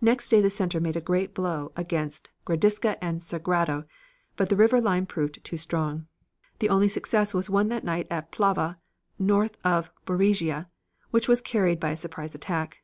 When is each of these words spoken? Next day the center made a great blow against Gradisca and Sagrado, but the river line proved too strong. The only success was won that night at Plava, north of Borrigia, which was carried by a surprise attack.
Next 0.00 0.30
day 0.30 0.40
the 0.40 0.48
center 0.48 0.80
made 0.80 0.96
a 0.96 1.02
great 1.02 1.34
blow 1.34 1.70
against 1.76 2.30
Gradisca 2.46 2.96
and 3.02 3.20
Sagrado, 3.20 3.84
but 4.36 4.48
the 4.48 4.56
river 4.56 4.80
line 4.80 5.04
proved 5.04 5.44
too 5.44 5.58
strong. 5.58 6.06
The 6.60 6.70
only 6.70 6.88
success 6.88 7.34
was 7.34 7.50
won 7.50 7.68
that 7.68 7.84
night 7.84 8.06
at 8.10 8.32
Plava, 8.32 8.78
north 9.18 9.58
of 9.62 9.92
Borrigia, 10.06 10.70
which 11.10 11.28
was 11.28 11.42
carried 11.42 11.78
by 11.78 11.90
a 11.90 11.96
surprise 11.98 12.34
attack. 12.34 12.78